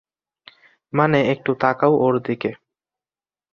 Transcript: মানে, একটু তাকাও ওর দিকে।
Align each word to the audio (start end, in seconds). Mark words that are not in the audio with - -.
মানে, 0.93 1.19
একটু 1.33 1.51
তাকাও 1.61 1.93
ওর 1.97 2.15
দিকে। 2.19 2.51